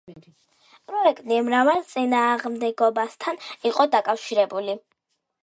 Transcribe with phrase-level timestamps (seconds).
[0.91, 3.39] პროექტი მრავალ წინააღმდეგობასთან
[3.73, 4.81] იყო დაკავშირებული.